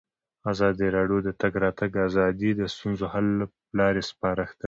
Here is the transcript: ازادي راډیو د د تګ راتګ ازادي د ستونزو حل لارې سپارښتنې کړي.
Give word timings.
ازادي 0.51 0.87
راډیو 0.97 1.17
د 1.23 1.23
د 1.27 1.29
تګ 1.41 1.53
راتګ 1.63 1.91
ازادي 2.07 2.49
د 2.55 2.61
ستونزو 2.73 3.05
حل 3.13 3.27
لارې 3.79 4.01
سپارښتنې 4.09 4.55
کړي. 4.55 4.59